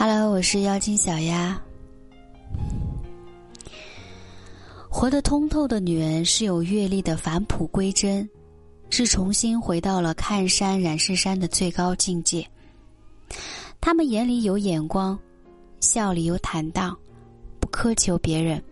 [0.00, 1.60] Hello，我是妖精小丫。
[4.88, 8.30] 活得通透的女人是有阅历的返璞归真，
[8.90, 12.48] 是重新回到了看山染是山的最高境界。
[13.80, 15.18] 她们眼里有眼光，
[15.80, 16.96] 笑里有坦荡，
[17.58, 18.62] 不苛求别人，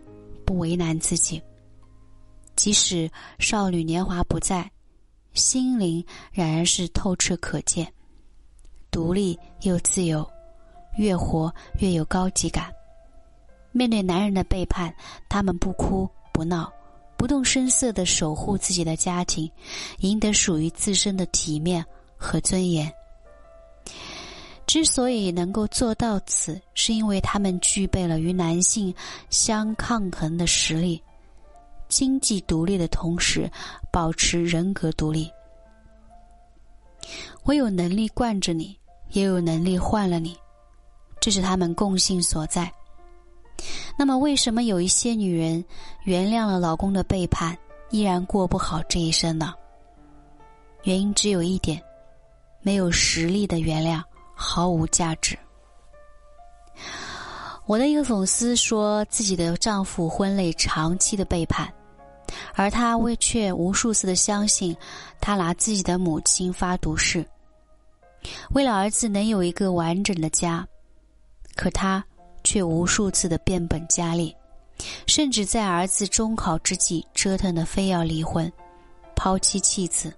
[0.45, 1.41] 不为难自己。
[2.55, 4.71] 即使少女年华不在，
[5.33, 6.01] 心灵
[6.31, 7.85] 仍然是透彻可见，
[8.89, 10.25] 独立又自由。
[10.97, 12.73] 越活越有高级感。
[13.71, 14.93] 面对男人的背叛，
[15.29, 16.71] 他们不哭不闹，
[17.15, 19.49] 不动声色的守护自己的家庭，
[19.99, 21.85] 赢得属于自身的体面
[22.17, 22.91] 和尊严。
[24.65, 28.93] 之所以能够做到此，是因为他们具备了与男性
[29.29, 31.01] 相抗衡的实力，
[31.87, 33.49] 经济独立的同时，
[33.91, 35.31] 保持人格独立。
[37.43, 38.77] 我有能力惯着你，
[39.11, 40.35] 也有能力换了你。
[41.19, 42.71] 这是他们共性所在。
[43.97, 45.63] 那么，为什么有一些女人
[46.03, 47.57] 原谅了老公的背叛，
[47.89, 49.53] 依然过不好这一生呢？
[50.83, 51.81] 原因只有一点：
[52.61, 54.01] 没有实力的原谅
[54.35, 55.37] 毫无价值。
[57.65, 61.67] 我的一个粉丝说自己的丈夫婚内长期的背叛，
[62.53, 64.77] 而她为却无数次的相信
[65.19, 67.25] 他拿自己的母亲发毒誓，
[68.51, 70.65] 为了儿子能有一个完整的家。
[71.57, 72.01] 可他
[72.43, 74.33] 却无数次的变本加厉，
[75.07, 78.49] 甚至在儿子中考之际折腾的非要离婚，
[79.15, 80.13] 抛妻弃子，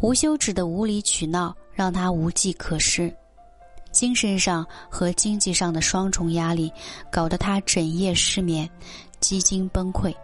[0.00, 3.12] 无休止的无理取闹让他无计可施，
[3.90, 6.70] 精神上和经济上的双重压力
[7.10, 8.68] 搞得他整夜失眠，
[9.18, 10.14] 几经崩溃。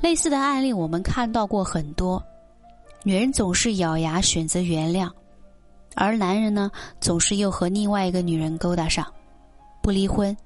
[0.00, 2.22] 类似的案例我们看到过很多，
[3.02, 5.10] 女人总是咬牙选择原谅。
[5.94, 9.06] 而男人呢，总是又和另外一个女人勾搭上，
[9.82, 10.36] 不离婚，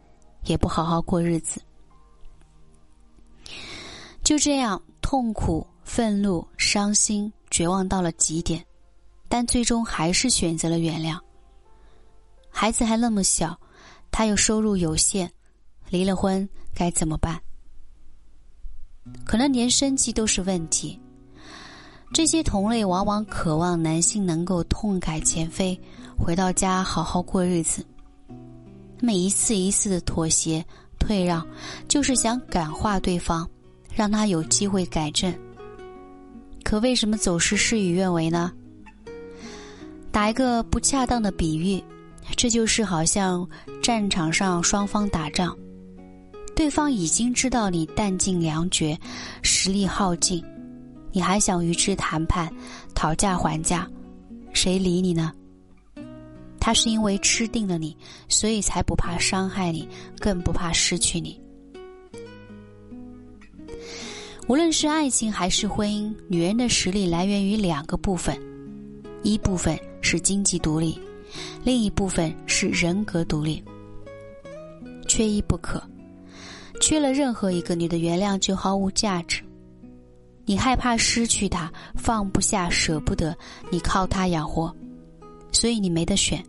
[0.44, 1.60] 也不好好过日子，
[4.22, 8.64] 就这样痛苦、愤怒、伤心、绝望到了极点，
[9.28, 11.18] 但最终还是选择了原谅。
[12.50, 13.58] 孩子还那么小，
[14.10, 15.30] 他又收入有限，
[15.88, 17.40] 离了婚该怎么办？
[19.24, 21.00] 可能连生计都是问题。
[22.12, 25.78] 这些同类往往渴望男性能够痛改前非，
[26.16, 27.84] 回到家好好过日子。
[29.00, 30.64] 每一次一次的妥协
[30.98, 31.46] 退让，
[31.86, 33.48] 就是想感化对方，
[33.94, 35.32] 让他有机会改正。
[36.64, 38.52] 可为什么总是事与愿违呢？
[40.10, 41.82] 打一个不恰当的比喻，
[42.36, 43.48] 这就是好像
[43.80, 45.56] 战场上双方打仗，
[46.56, 48.98] 对方已经知道你弹尽粮绝，
[49.42, 50.42] 实力耗尽。
[51.12, 52.52] 你还想与之谈判、
[52.94, 53.88] 讨价还价，
[54.52, 55.32] 谁理你呢？
[56.60, 57.96] 他是因为吃定了你，
[58.28, 61.40] 所以才不怕伤害你，更不怕失去你。
[64.46, 68.38] 无论是爱情还是婚姻，女人的实力来源于两个部分：
[69.22, 70.98] 一部分是经济独立，
[71.64, 73.62] 另一部分是人格独立。
[75.06, 75.82] 缺一不可，
[76.80, 79.42] 缺了任何一个，你的原谅就毫无价值。
[80.48, 83.36] 你害怕失去他，放不下，舍不得，
[83.70, 84.74] 你靠他养活，
[85.52, 86.42] 所以你没得选。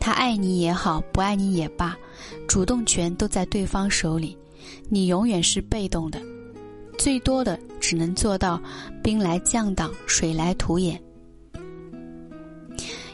[0.00, 1.96] 他爱你也好，不爱你也罢，
[2.48, 4.36] 主动权都在对方手里，
[4.88, 6.20] 你永远是被动的，
[6.98, 8.60] 最多的只能做到
[9.00, 11.00] 兵来将挡，水来土掩。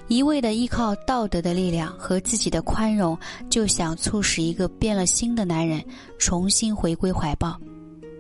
[0.09, 3.19] 一味的依靠道德的力量和自己的宽容，
[3.51, 5.85] 就想促使一个变了心的男人
[6.19, 7.61] 重新回归怀抱。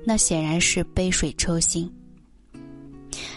[0.04, 1.90] 那显然是杯水车薪。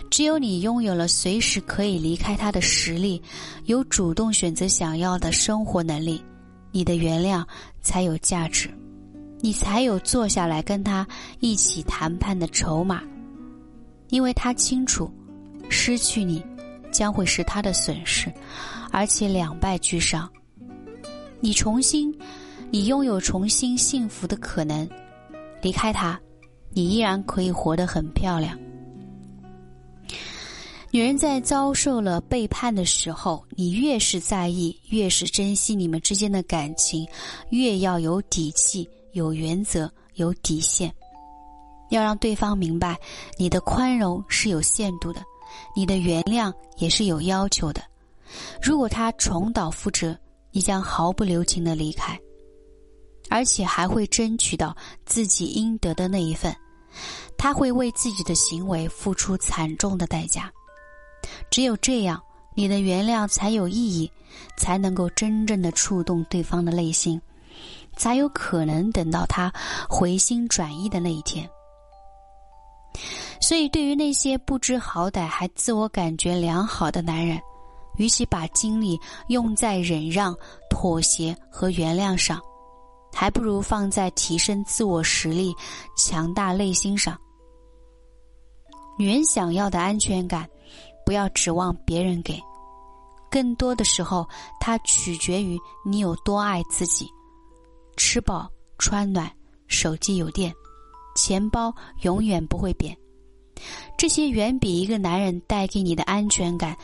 [0.10, 3.22] 只有你拥有了随时可以离开他的实力，
[3.66, 6.24] 有主动选择想要的生活能力，
[6.72, 7.46] 你的原谅
[7.82, 8.70] 才有价值，
[9.42, 11.06] 你才有坐下来跟他
[11.40, 13.04] 一起谈判的筹码。
[14.10, 15.12] 因为他清楚，
[15.70, 16.42] 失去你
[16.92, 18.32] 将会是他的损失，
[18.92, 20.28] 而且两败俱伤。
[21.42, 22.18] 你重新，
[22.72, 24.88] 你拥有重新幸福的可能，
[25.62, 26.20] 离开他。
[26.72, 28.58] 你依然可以活得很漂亮。
[30.90, 37.06] 女人在遭受了背叛的时候，你越是在意，越是珍惜你们之间的感情，
[37.50, 40.92] 越要有底气、有原则、有底线，
[41.90, 42.98] 要让对方明白，
[43.38, 45.22] 你的宽容是有限度的，
[45.76, 47.82] 你的原谅也是有要求的。
[48.62, 50.18] 如果他重蹈覆辙，
[50.52, 52.18] 你将毫不留情的离开，
[53.30, 54.76] 而且还会争取到
[55.06, 56.56] 自己应得的那一份。
[57.38, 60.52] 他会为自己的行为付出惨重的代价，
[61.52, 62.20] 只有这样，
[62.56, 64.12] 你的原谅才有意义，
[64.58, 67.22] 才能够真正的触动对方的内心，
[67.96, 69.54] 才有可能等到他
[69.88, 71.48] 回心转意的那一天。
[73.40, 77.40] 所以，对于那些不知好歹还自我感觉良好的男人，
[77.98, 80.36] 与其把精力用在忍让、
[80.72, 82.42] 妥协和原谅上，
[83.20, 85.52] 还不如放在提升自我实力、
[85.96, 87.20] 强大内心上。
[88.96, 90.48] 女人想要的安全感，
[91.04, 92.40] 不要指望别人给，
[93.32, 94.30] 更多的时候，
[94.60, 97.10] 它取决于你有多爱自己。
[97.96, 98.48] 吃饱
[98.78, 99.28] 穿暖，
[99.68, 100.54] 手机有电，
[101.16, 101.74] 钱包
[102.04, 102.96] 永远不会扁。
[103.98, 106.78] 这些远比一个男人带给你的安全感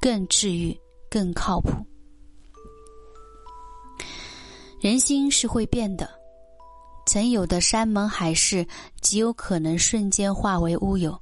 [0.00, 0.78] 更治愈、
[1.10, 1.72] 更靠谱。
[4.82, 6.10] 人心是会变的，
[7.06, 8.66] 曾有的山盟海誓
[9.00, 11.16] 极有可能瞬间化为乌有。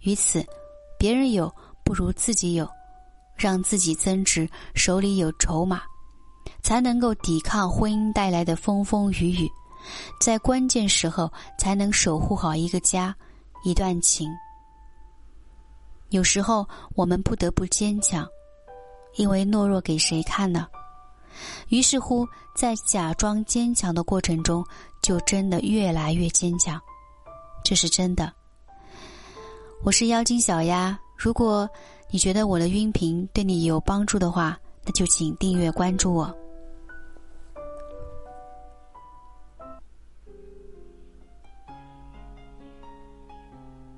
[0.00, 0.44] 于此，
[0.98, 1.50] 别人有
[1.82, 2.68] 不如自己有，
[3.34, 5.80] 让自己增值，手里有筹码，
[6.62, 9.50] 才能够抵抗婚姻带来的风风雨雨，
[10.20, 13.16] 在关键时候才能守护好一个家。
[13.64, 14.28] 一段情，
[16.10, 18.28] 有时候我们不得不坚强，
[19.14, 20.66] 因为懦弱给谁看呢？
[21.72, 24.62] 于是乎，在假装坚强的过程中，
[25.00, 26.78] 就真的越来越坚强，
[27.64, 28.30] 这是真的。
[29.82, 31.66] 我是妖精小丫，如果
[32.10, 34.54] 你觉得我的音频对你有帮助的话，
[34.84, 36.30] 那就请订阅关注我。